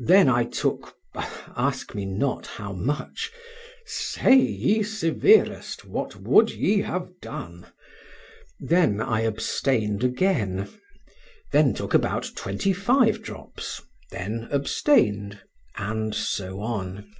Then 0.00 0.28
I 0.28 0.42
took—ask 0.42 1.94
me 1.94 2.04
not 2.04 2.48
how 2.48 2.72
much; 2.72 3.30
say, 3.86 4.34
ye 4.34 4.82
severest, 4.82 5.84
what 5.84 6.16
would 6.16 6.50
ye 6.50 6.80
have 6.80 7.12
done? 7.20 7.68
Then 8.58 9.00
I 9.00 9.20
abstained 9.20 10.02
again—then 10.02 11.74
took 11.74 11.94
about 11.94 12.28
25 12.34 13.22
drops 13.22 13.80
then 14.10 14.48
abstained; 14.50 15.42
and 15.76 16.12
so 16.12 16.58
on. 16.60 17.12